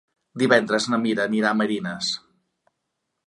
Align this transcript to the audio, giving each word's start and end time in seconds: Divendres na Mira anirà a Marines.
Divendres 0.43 0.87
na 0.93 0.99
Mira 1.03 1.27
anirà 1.31 1.51
a 1.51 1.59
Marines. 1.59 2.09